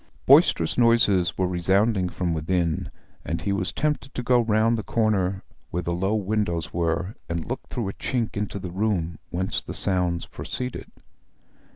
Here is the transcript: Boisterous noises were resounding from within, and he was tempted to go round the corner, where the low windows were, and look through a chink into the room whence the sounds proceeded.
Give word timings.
Boisterous 0.25 0.79
noises 0.79 1.37
were 1.37 1.47
resounding 1.47 2.09
from 2.09 2.33
within, 2.33 2.89
and 3.23 3.41
he 3.43 3.51
was 3.53 3.71
tempted 3.71 4.15
to 4.15 4.23
go 4.23 4.41
round 4.41 4.75
the 4.75 4.81
corner, 4.81 5.43
where 5.69 5.83
the 5.83 5.93
low 5.93 6.15
windows 6.15 6.73
were, 6.73 7.13
and 7.29 7.45
look 7.45 7.69
through 7.69 7.87
a 7.87 7.93
chink 7.93 8.35
into 8.35 8.57
the 8.57 8.71
room 8.71 9.19
whence 9.29 9.61
the 9.61 9.75
sounds 9.75 10.25
proceeded. 10.25 10.89